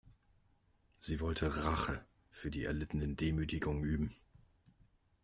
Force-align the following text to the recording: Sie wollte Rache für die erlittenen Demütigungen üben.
Sie 0.97 1.19
wollte 1.19 1.57
Rache 1.57 2.03
für 2.31 2.49
die 2.49 2.63
erlittenen 2.63 3.15
Demütigungen 3.17 3.83
üben. 3.83 4.15